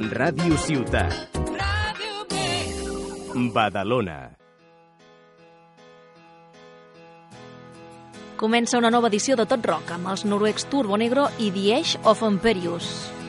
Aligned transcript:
Ràdio 0.00 0.56
Ciutat. 0.56 1.12
Ràdio. 1.36 2.24
Badalona. 3.52 4.30
Comença 8.40 8.78
una 8.80 8.88
nova 8.88 9.12
edició 9.12 9.36
de 9.36 9.44
Tot 9.44 9.60
Rock 9.68 9.92
amb 9.92 10.08
els 10.08 10.24
noruecs 10.24 10.64
Turbo 10.72 10.96
Negro 10.96 11.28
i 11.36 11.52
The 11.52 11.74
Age 11.76 12.00
of 12.08 12.24
Imperius. 12.24 13.19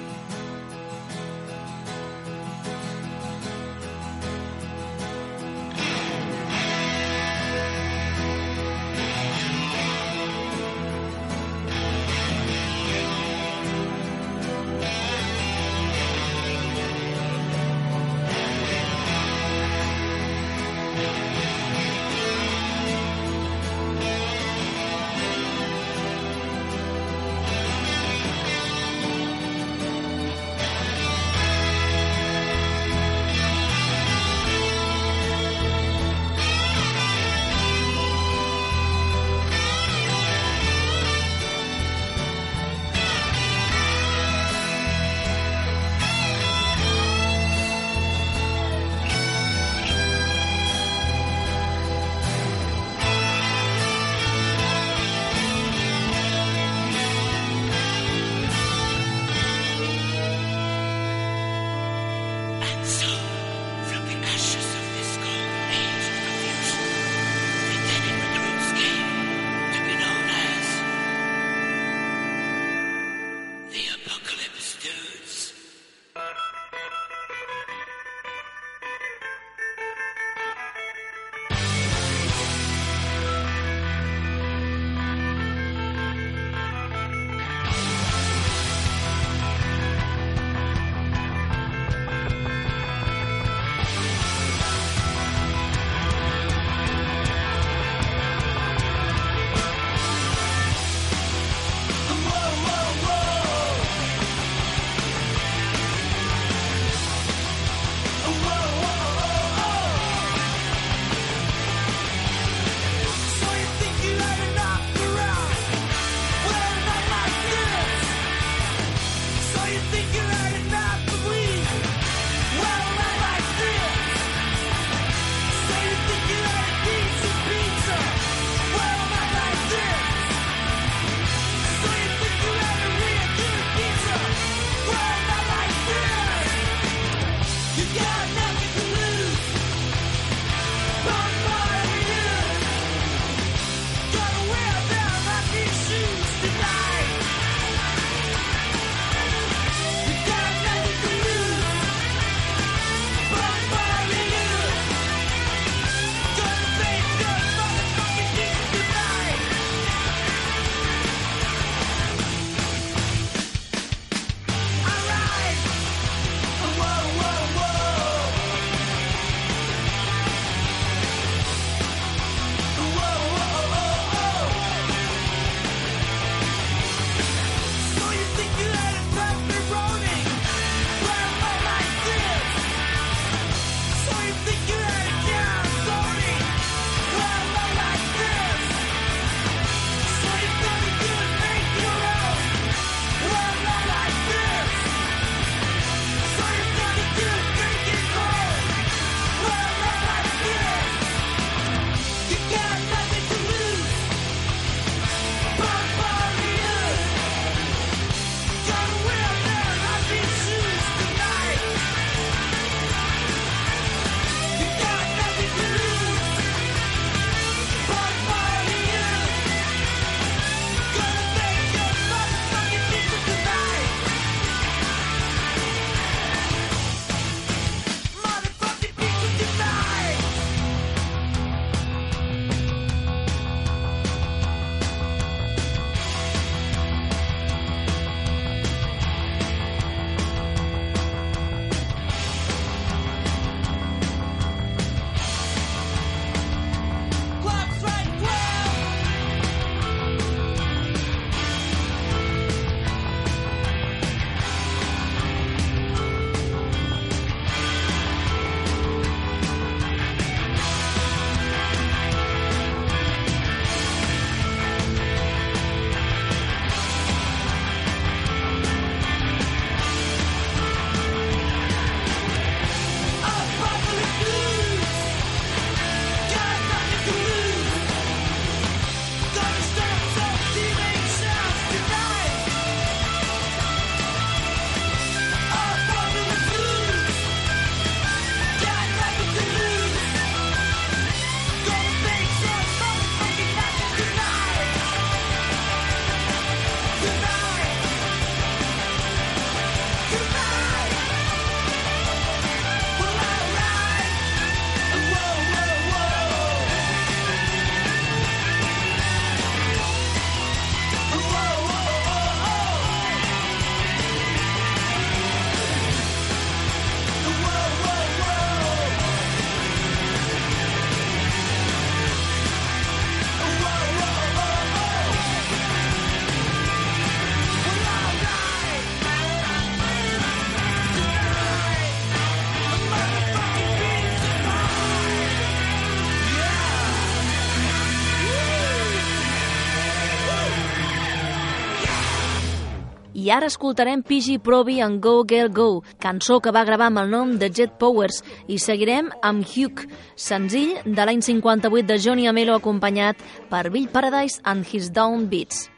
I 343.21 343.27
ara 343.29 343.45
escoltarem 343.51 344.01
Pidgey 344.01 344.39
Proby 344.41 344.79
en 344.81 344.95
Go 344.99 345.23
Girl 345.29 345.51
Go, 345.53 345.83
cançó 346.01 346.39
que 346.41 346.49
va 346.49 346.63
gravar 346.65 346.87
amb 346.89 347.03
el 347.03 347.11
nom 347.11 347.35
de 347.37 347.51
Jet 347.53 347.75
Powers, 347.77 348.23
i 348.49 348.57
seguirem 348.57 349.11
amb 349.21 349.45
Hugh, 349.45 349.83
senzill 350.17 350.79
de 350.87 351.05
l'any 351.05 351.21
58 351.21 351.85
de 351.85 351.99
Johnny 352.01 352.25
Amelo 352.31 352.55
acompanyat 352.57 353.21
per 353.51 353.69
Bill 353.69 353.85
Paradise 353.93 354.41
and 354.43 354.65
His 354.65 354.89
Down 354.89 355.27
Beats. 355.29 355.69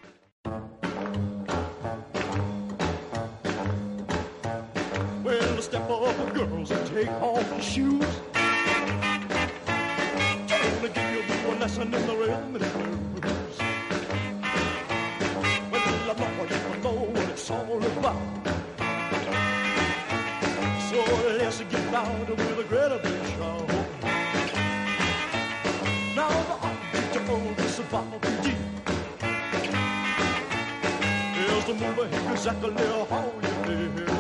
Well, 5.25 5.60
step 5.60 5.89
up, 5.92 6.34
girls, 6.34 6.72
and 6.72 6.88
take 6.96 7.12
off 7.19 7.44
your 7.51 7.62
shoes. 7.62 8.07
Gonna 10.48 10.94
give 10.96 11.12
you 11.12 11.51
a 11.51 11.60
lesson 11.60 11.94
in 11.94 12.07
the 12.07 12.12
loud 21.94 22.28
with 22.28 22.60
a 22.60 22.63
great 22.63 23.04
big 23.04 23.25
show. 23.36 23.57
Now 26.16 26.34
the 26.50 26.56
upbeat 26.68 27.30
old 27.30 27.60
is 27.60 27.78
about 27.78 28.22
to 28.24 28.31
deep. 28.42 28.57
Here's 31.36 31.66
the 31.66 31.75
movie, 31.75 32.31
exactly 32.31 32.74
how 33.12 33.31
you 33.44 33.92
feel. 33.95 34.12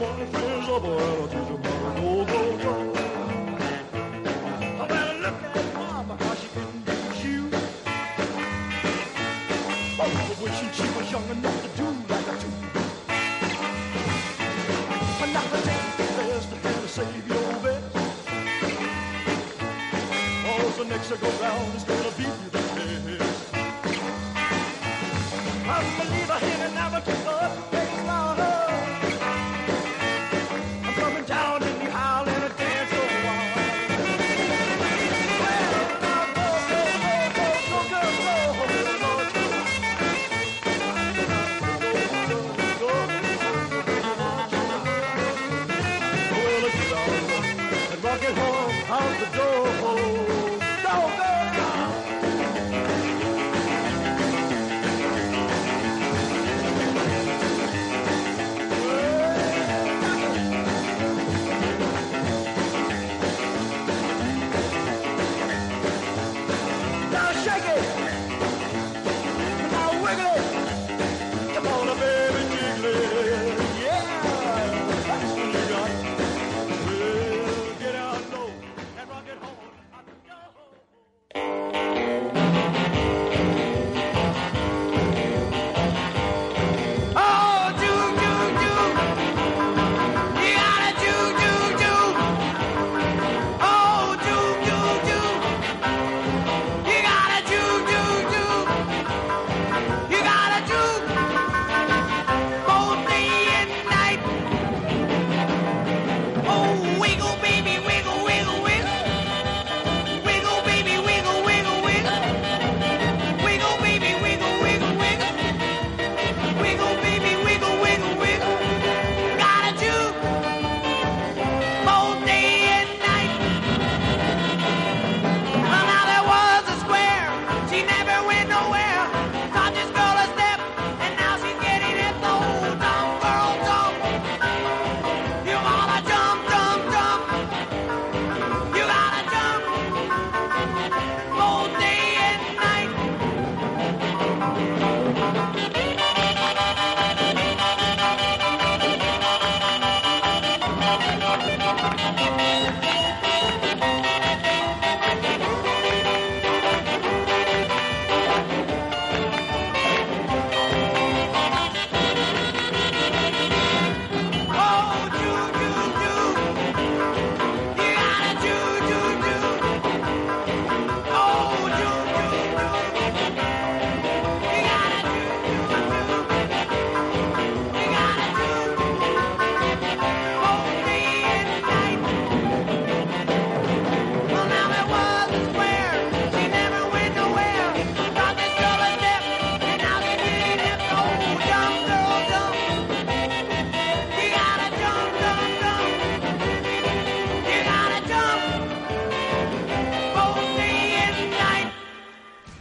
I'll 0.00 0.06
show 0.06 0.18
your 0.18 0.28
boyfriends 0.28 0.68
a 0.68 0.80
boy, 0.80 0.98
I'll 0.98 1.26
teach 1.26 1.48
you 1.48 1.56
how 1.58 1.94
to 1.94 2.00
go, 2.00 2.24
go, 2.24 2.40
go. 2.62 2.74
I 4.78 4.86
better 4.86 5.18
look 5.18 5.38
at 5.42 5.74
mama, 5.74 6.14
how 6.16 6.34
she 6.34 6.46
in 6.60 6.70
these 6.84 7.16
shoes. 7.20 7.54
Oh, 9.98 10.10
when 10.38 10.52
she, 10.52 10.66
she 10.72 10.88
was 10.96 11.06
young 11.10 11.28
enough 11.30 11.58
to 11.62 11.68
do 11.76 11.86
like 12.08 12.28
a 12.28 12.34
two. 12.38 12.52
But 15.18 15.28
now 15.34 15.46
the 15.50 15.58
take 15.66 15.86
the 15.96 16.04
best 16.14 16.52
and 16.52 16.62
to 16.62 16.88
save 16.88 17.26
your 17.26 17.52
best. 17.58 17.96
Oh, 20.46 20.74
the 20.78 20.84
next 20.84 21.08
to 21.08 21.16
go 21.16 21.28
round 21.42 21.74
is 21.74 21.82
gonna 21.82 22.12
be 22.16 22.22
the 22.22 22.60
best. 23.18 23.54
I'm 25.66 26.00
a 26.00 26.04
leader 26.04 26.38
here 26.46 26.66
and 26.66 26.74
never 26.74 27.00
Rock 48.28 48.36
it 48.36 48.42
home 48.42 48.90
out 48.90 49.20
the 49.20 49.38
door. 49.38 49.57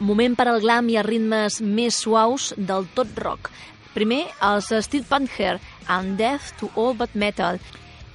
Moment 0.08 0.38
per 0.40 0.46
al 0.48 0.62
glam 0.64 0.88
i 0.88 0.96
els 1.02 1.08
ritmes 1.08 1.58
més 1.60 1.98
suaus 2.00 2.54
del 2.70 2.86
tot 2.96 3.18
rock. 3.20 3.50
Primer, 3.92 4.22
els 4.46 4.70
Steel 4.86 5.04
Panther 5.10 5.58
and 5.92 6.16
Death 6.22 6.54
to 6.62 6.72
All 6.76 6.96
But 6.96 7.18
Metal 7.18 7.60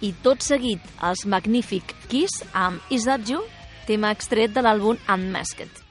i 0.01 0.15
tot 0.25 0.41
seguit 0.47 0.89
els 1.05 1.27
Magnific 1.29 1.93
Kiss 2.09 2.41
amb 2.57 2.81
Is 2.89 3.05
That 3.11 3.29
You, 3.29 3.45
tema 3.85 4.15
extret 4.17 4.57
de 4.57 4.65
l'àlbum 4.65 5.01
Unmasked. 5.05 5.82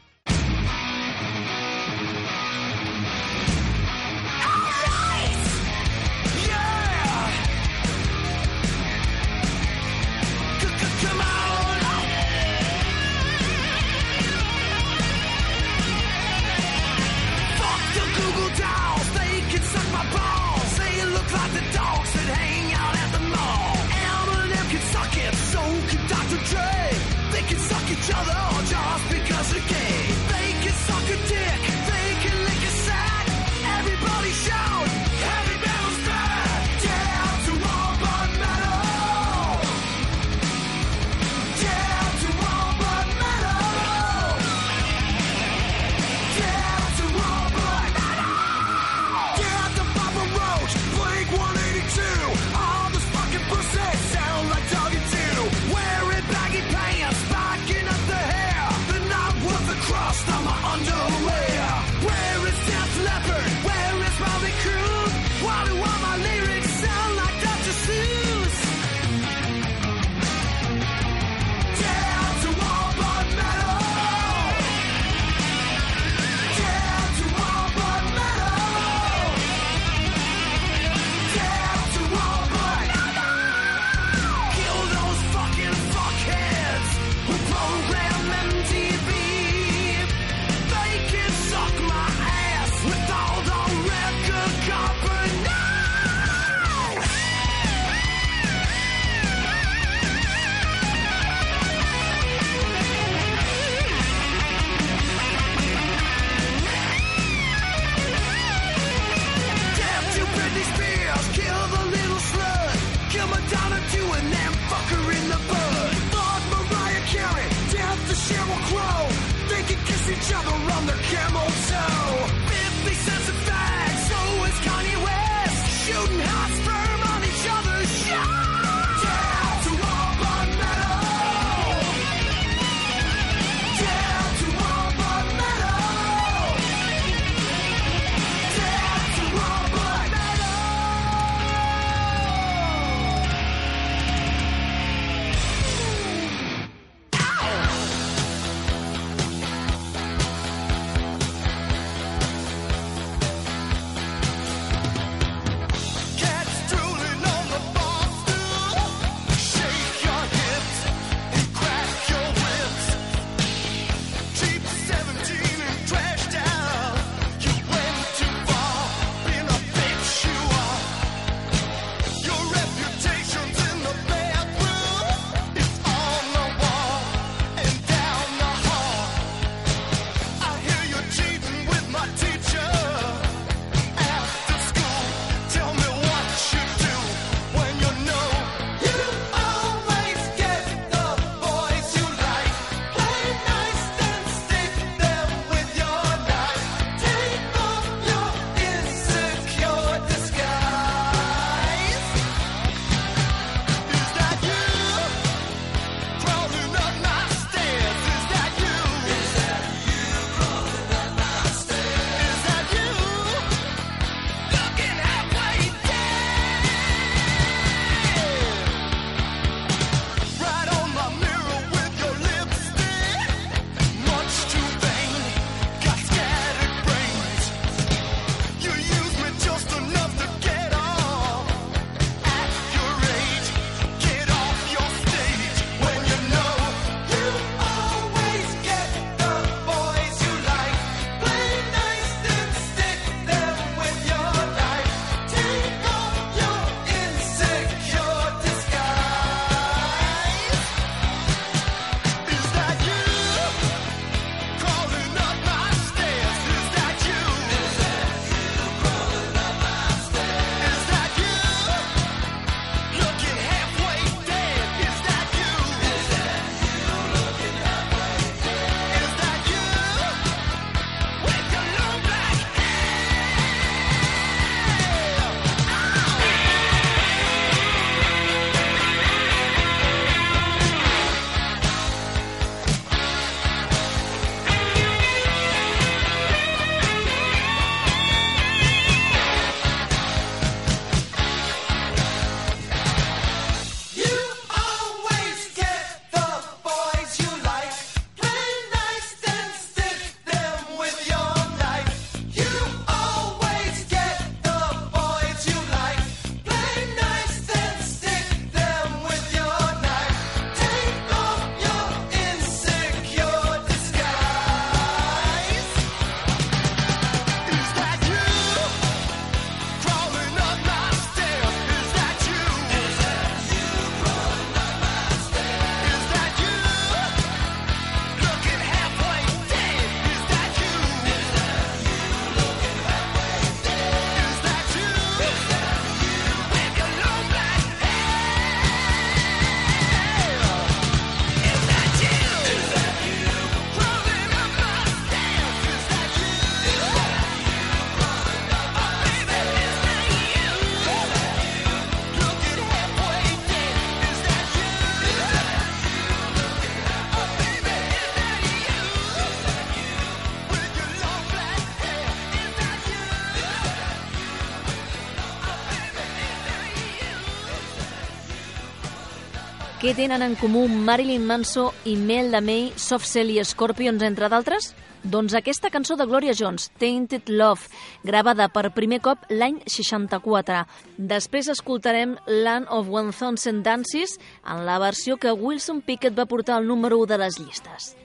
Què 369.92 370.06
tenen 370.06 370.24
en 370.24 370.38
comú 370.40 370.62
Marilyn 370.72 371.26
Manson 371.28 371.82
i 371.84 371.98
Melda 372.00 372.40
May, 372.40 372.70
Soft 372.80 373.04
Cell 373.10 373.28
i 373.34 373.42
Scorpions, 373.44 374.00
entre 374.08 374.30
d'altres? 374.32 374.70
Doncs 375.04 375.34
aquesta 375.36 375.68
cançó 375.68 375.98
de 376.00 376.06
Gloria 376.08 376.32
Jones, 376.32 376.70
Tainted 376.80 377.28
Love, 377.28 377.68
gravada 378.08 378.48
per 378.48 378.72
primer 378.72 379.02
cop 379.04 379.26
l'any 379.28 379.58
64. 379.68 380.62
Després 380.96 381.52
escoltarem 381.52 382.14
Land 382.26 382.72
of 382.72 382.88
1000 382.88 383.60
Dances 383.68 384.16
en 384.48 384.64
la 384.64 384.80
versió 384.80 385.18
que 385.20 385.36
Wilson 385.36 385.82
Pickett 385.84 386.16
va 386.16 386.24
portar 386.26 386.56
al 386.56 386.72
número 386.72 386.96
1 387.04 387.12
de 387.12 387.18
les 387.26 387.42
llistes. 387.44 387.98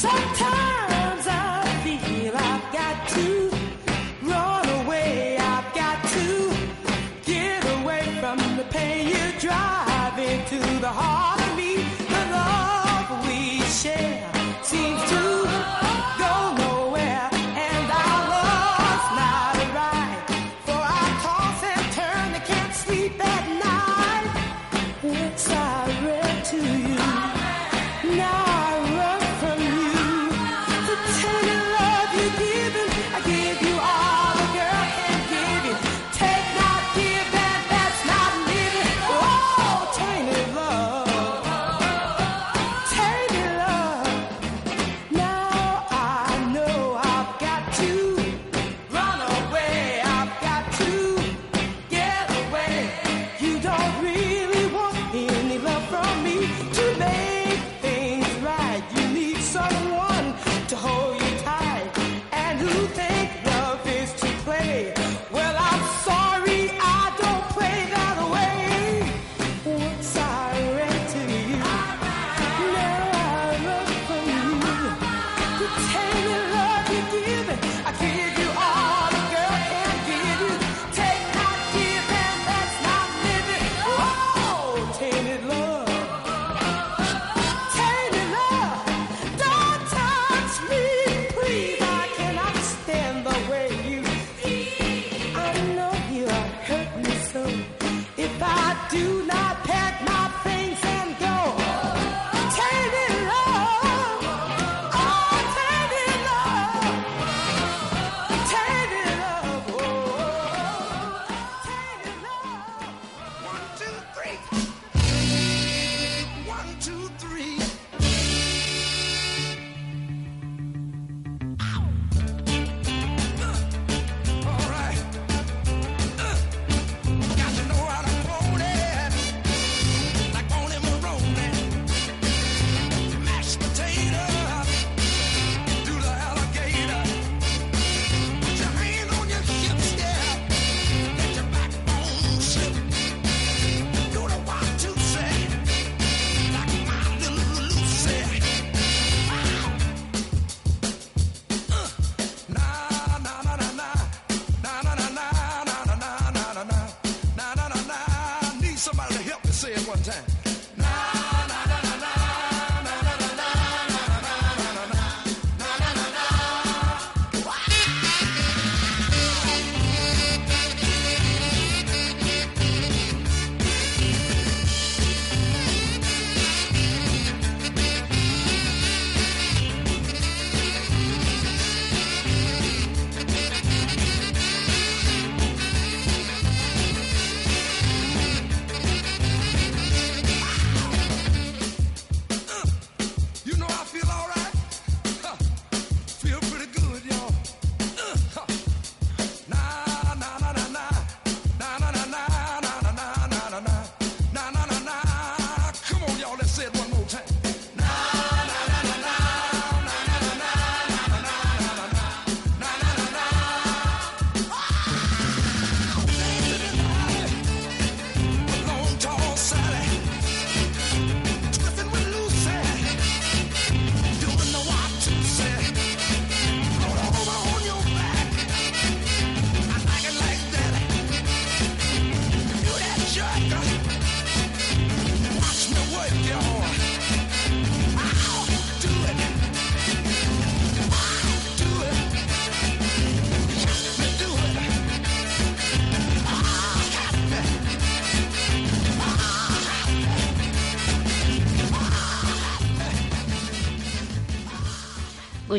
Sometimes 0.00 0.49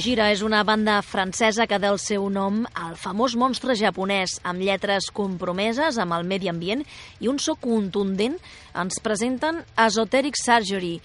Gojira 0.02 0.32
és 0.34 0.42
una 0.42 0.64
banda 0.66 0.96
francesa 1.06 1.68
que 1.70 1.78
del 1.78 2.00
seu 2.02 2.24
nom 2.34 2.64
al 2.74 2.96
famós 2.98 3.36
monstre 3.38 3.76
japonès, 3.78 4.40
amb 4.42 4.66
lletres 4.66 5.12
compromeses 5.14 6.00
amb 6.02 6.16
el 6.18 6.26
medi 6.26 6.50
ambient 6.50 6.82
i 7.22 7.30
un 7.30 7.38
so 7.38 7.54
contundent, 7.54 8.40
ens 8.74 8.98
presenten 9.06 9.62
Esoteric 9.86 10.42
Surgery. 10.42 10.96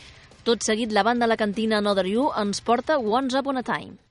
Tot 0.48 0.64
seguit, 0.64 0.96
la 0.96 1.04
banda 1.04 1.28
La 1.28 1.36
Cantina 1.36 1.84
Another 1.84 2.08
You 2.08 2.30
ens 2.40 2.64
porta 2.64 2.96
Once 2.96 3.36
Upon 3.36 3.60
a 3.60 3.66
Time. 3.68 4.05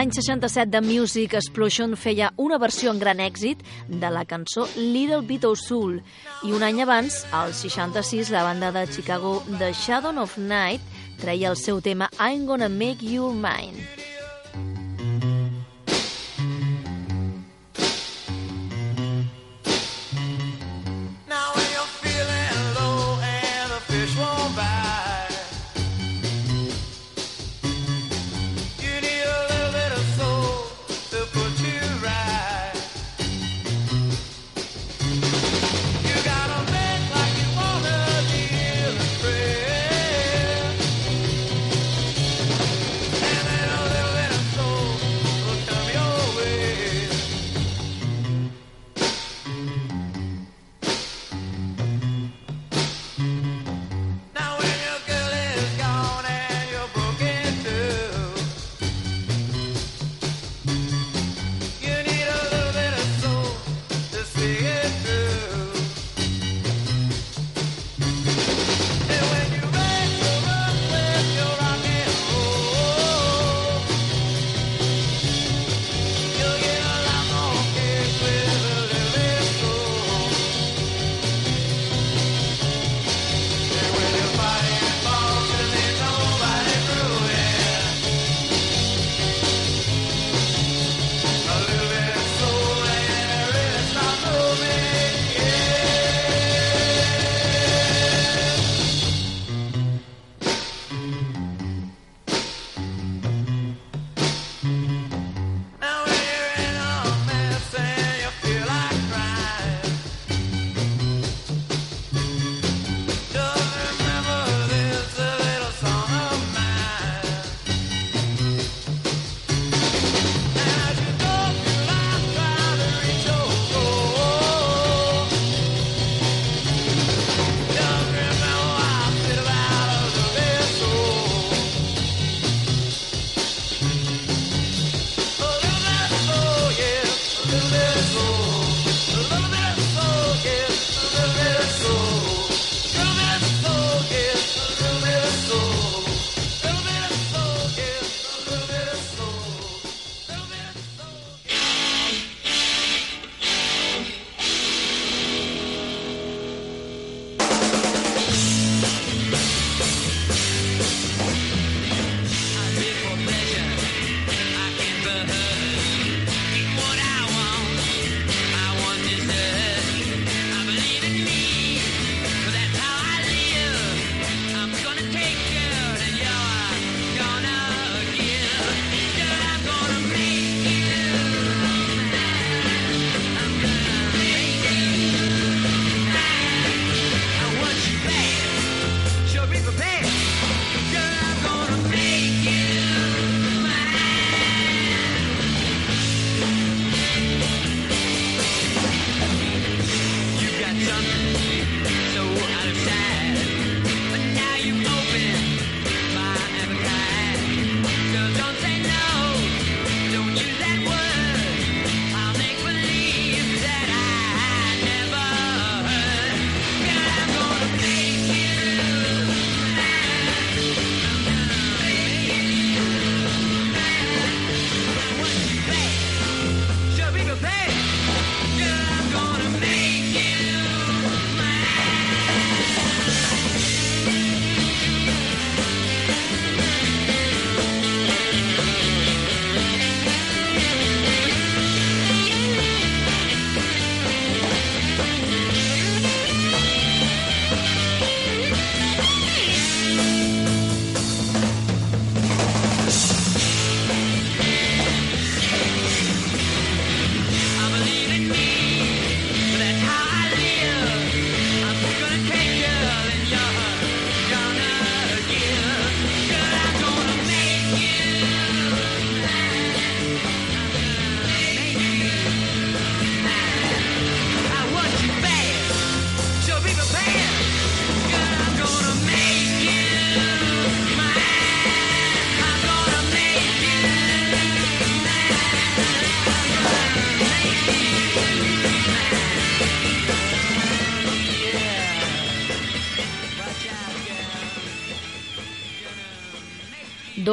L'any 0.00 0.14
67 0.14 0.70
The 0.72 0.80
Music 0.80 1.34
Explosion 1.34 1.92
feia 1.92 2.30
una 2.40 2.56
versió 2.56 2.88
en 2.88 3.02
gran 3.02 3.20
èxit 3.20 3.60
de 4.00 4.08
la 4.08 4.22
cançó 4.24 4.64
Little 4.78 5.20
Bit 5.28 5.44
of 5.44 5.60
Soul 5.60 5.98
i 6.48 6.56
un 6.56 6.64
any 6.64 6.80
abans, 6.80 7.20
al 7.36 7.52
66, 7.52 8.32
la 8.32 8.46
banda 8.48 8.72
de 8.72 8.86
Chicago 8.88 9.42
The 9.58 9.74
Shadow 9.76 10.16
of 10.24 10.38
Night 10.40 10.80
treia 11.20 11.52
el 11.52 11.60
seu 11.60 11.84
tema 11.84 12.08
I'm 12.16 12.48
Gonna 12.48 12.72
Make 12.72 13.04
You 13.04 13.34
Mine. 13.34 13.99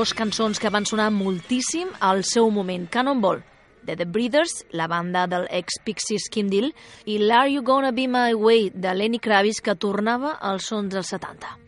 Dos 0.07 0.15
cançons 0.15 0.61
que 0.63 0.69
van 0.71 0.85
sonar 0.87 1.09
moltíssim 1.11 1.89
al 1.99 2.21
seu 2.23 2.47
moment. 2.47 2.85
Cannonball, 2.87 3.41
de 3.83 3.97
The 3.99 4.05
Breeders, 4.07 4.53
la 4.71 4.87
banda 4.87 5.25
del 5.27 5.49
ex-Pixies 5.51 6.29
Kim 6.31 6.47
Deal, 6.47 6.71
i 7.03 7.19
l'Are 7.19 7.51
You 7.51 7.67
Gonna 7.67 7.91
Be 7.91 8.07
My 8.07 8.31
Way, 8.31 8.69
de 8.71 8.95
Lenny 8.95 9.19
Kravitz, 9.19 9.59
que 9.59 9.75
tornava 9.75 10.37
als 10.39 10.71
sons 10.71 10.95
dels 10.95 11.11
70. 11.11 11.66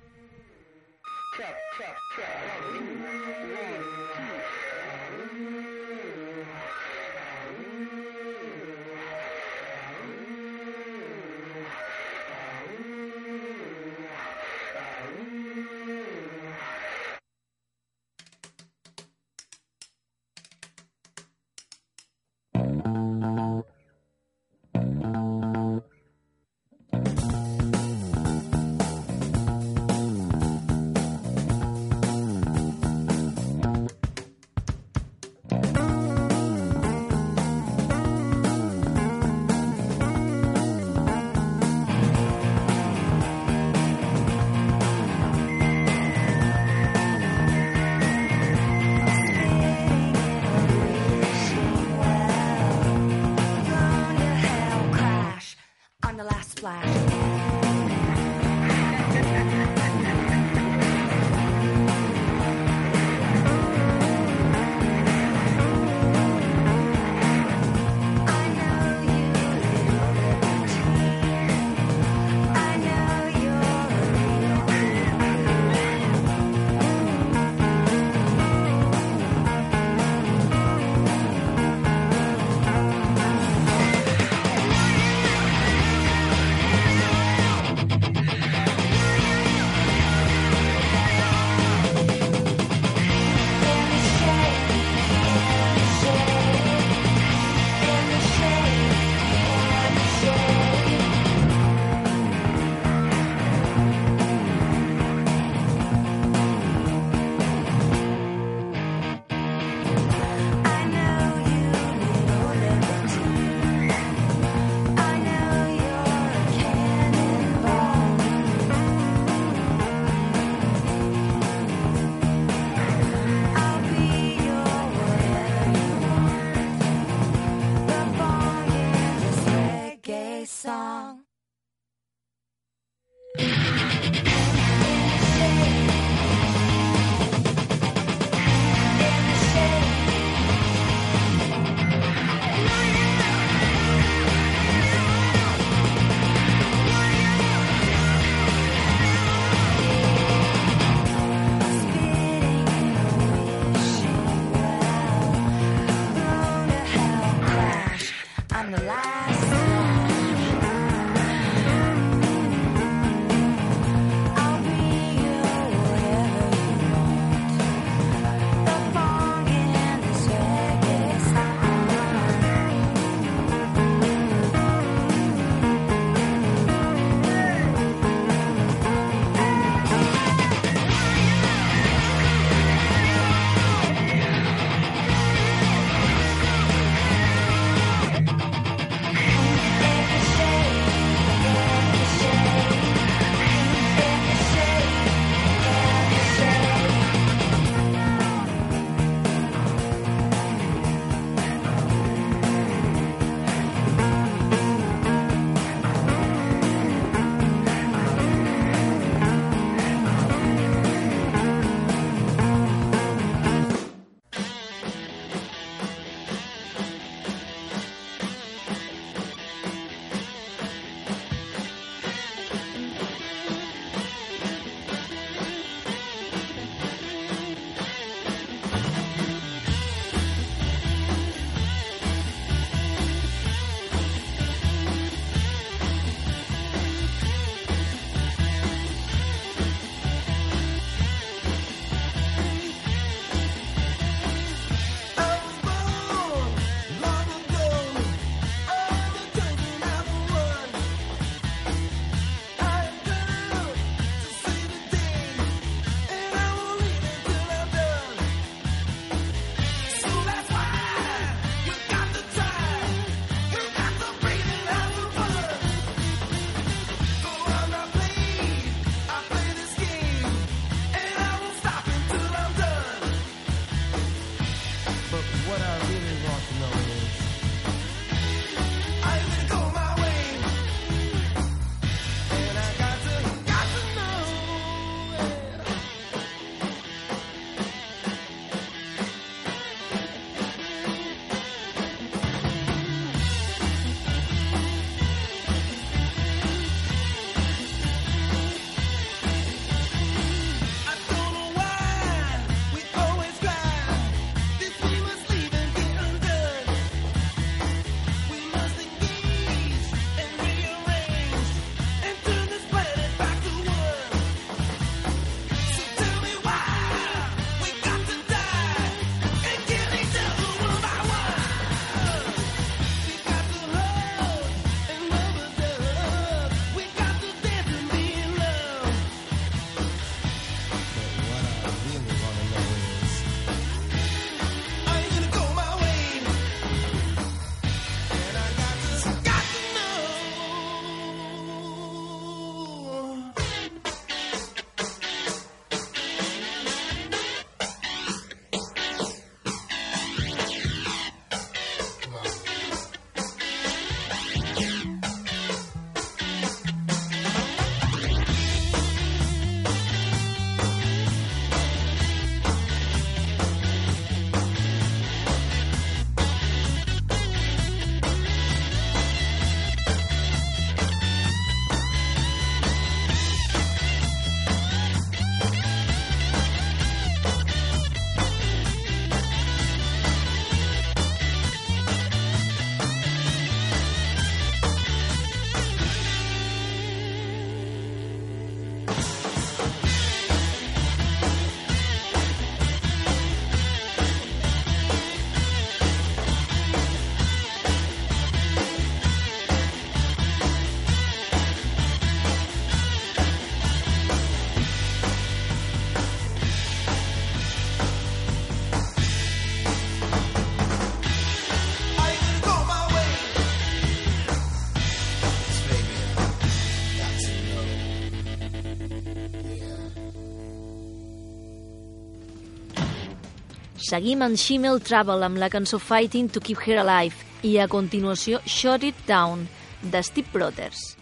Seguim 423.89 424.21
en 424.21 424.35
Shimmel 424.37 424.83
Travel 424.85 425.23
amb 425.25 425.39
la 425.41 425.47
cançó 425.49 425.79
Fighting 425.81 426.27
to 426.29 426.43
Keep 426.45 426.61
Her 426.67 426.77
Alive 426.83 427.47
i 427.49 427.55
a 427.57 427.65
continuació 427.71 428.37
Shut 428.45 428.85
It 428.85 429.01
Down, 429.09 429.47
de 429.81 430.05
Steve 430.05 430.29
Brothers. 430.29 430.98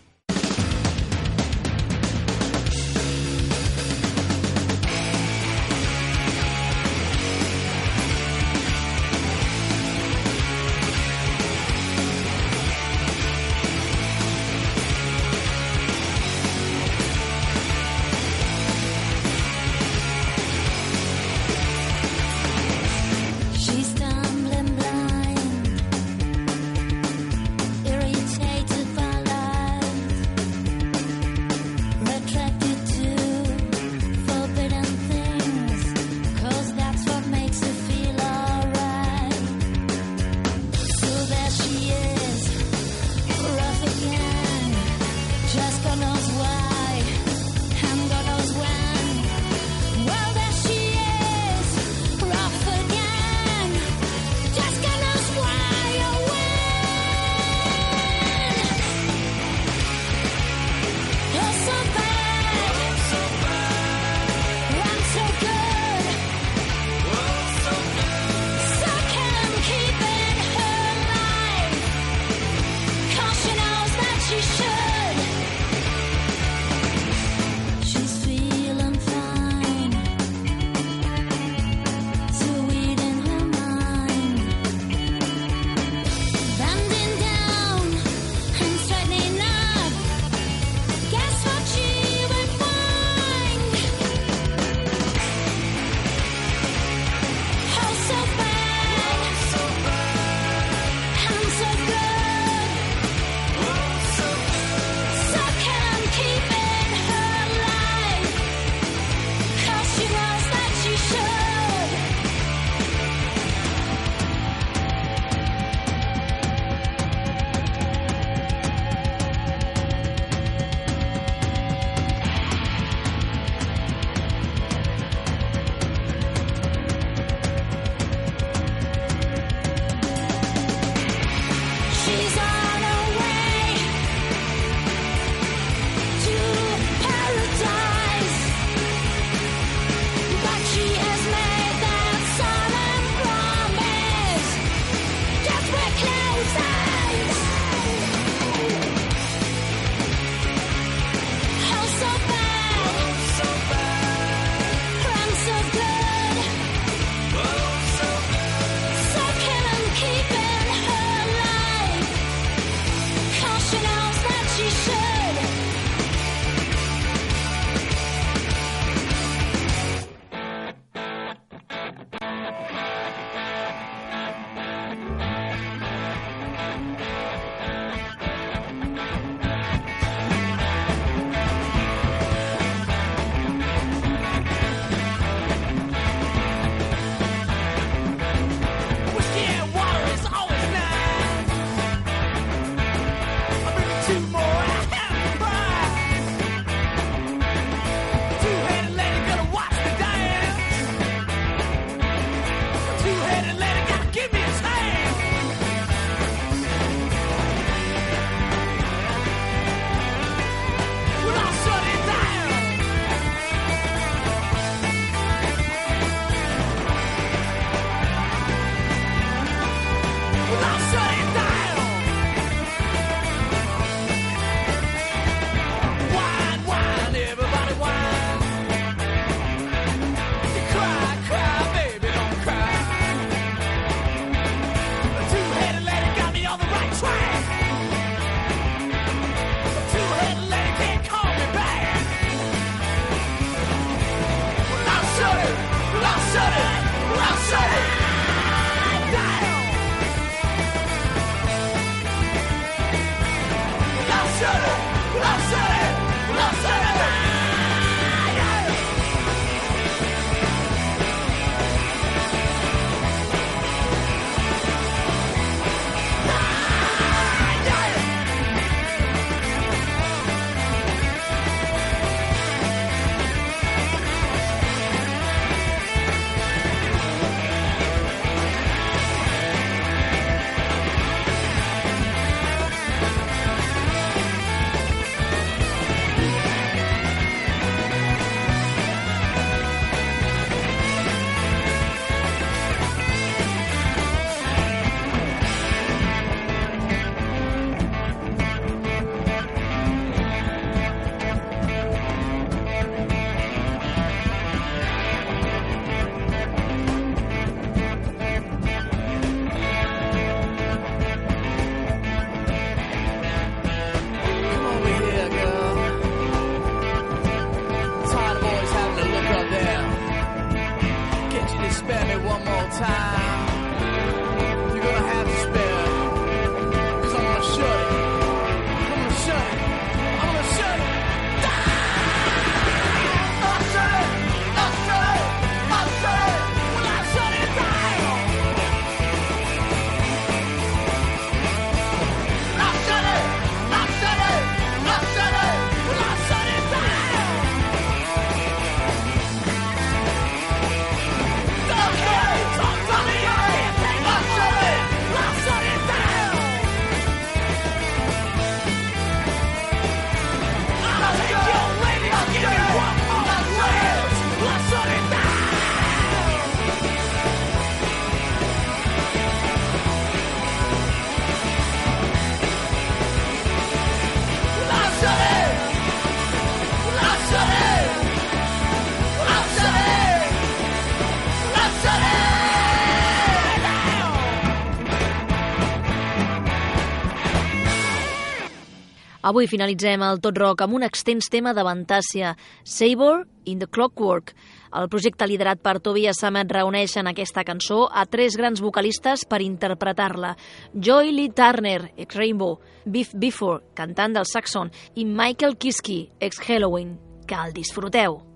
Avui 389.28 389.49
finalitzem 389.51 390.03
el 390.07 390.21
Tot 390.23 390.38
Rock 390.39 390.61
amb 390.63 390.78
un 390.78 390.86
extens 390.88 391.25
tema 391.28 391.51
de 391.51 391.63
Vantàcia, 391.65 392.30
Sabor 392.63 393.25
in 393.43 393.59
the 393.59 393.67
Clockwork. 393.67 394.32
El 394.80 394.88
projecte 394.93 395.28
liderat 395.28 395.59
per 395.59 395.82
Tobias 395.84 396.21
Sammet 396.23 396.53
reuneix 396.55 396.95
en 397.01 397.09
aquesta 397.11 397.43
cançó 397.43 397.82
a 397.91 398.05
tres 398.07 398.38
grans 398.39 398.61
vocalistes 398.63 399.25
per 399.28 399.41
interpretar-la. 399.43 400.38
Joy 400.71 401.11
Lee 401.11 401.34
Turner, 401.36 401.91
ex-Rainbow, 401.97 402.61
Biff 402.86 403.11
Bifford, 403.19 403.67
cantant 403.75 404.15
del 404.15 404.30
Saxon, 404.32 404.71
i 404.95 405.03
Michael 405.03 405.59
Kiske, 405.59 406.05
ex-Halloween. 406.21 406.95
Que 407.28 407.36
el 407.36 407.51
disfruteu! 407.51 408.26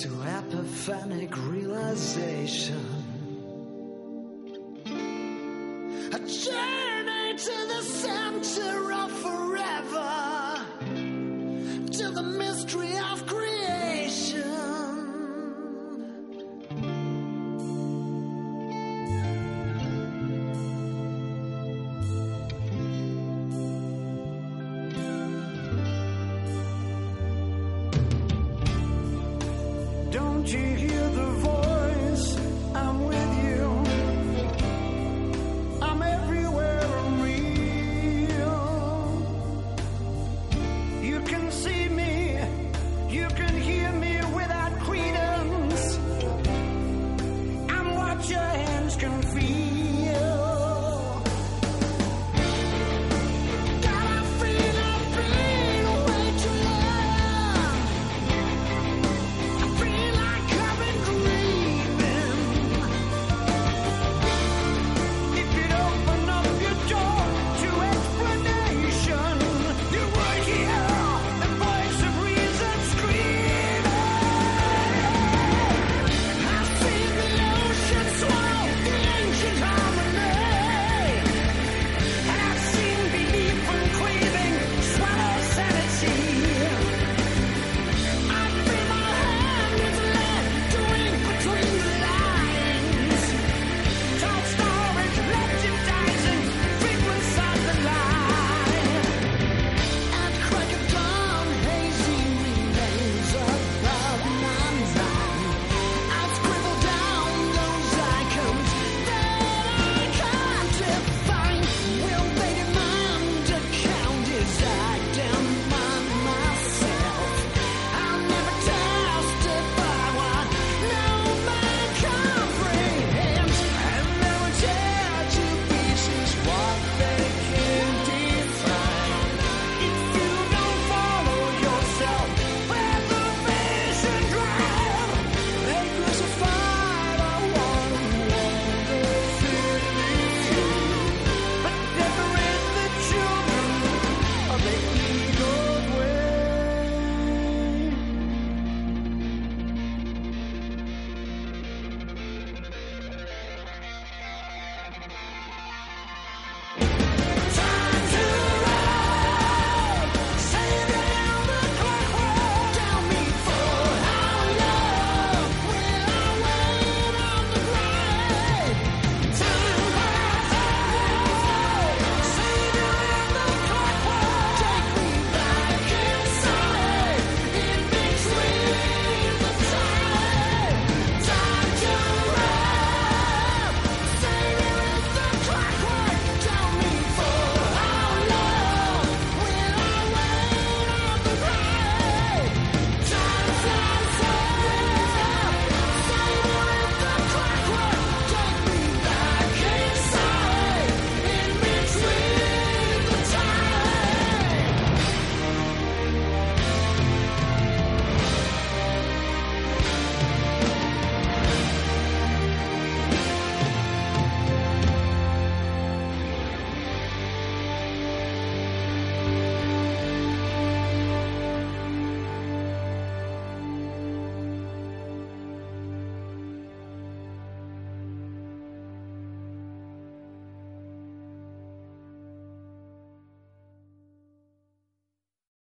To 0.00 0.08
epiphanic 0.22 1.36
realization. 1.50 3.01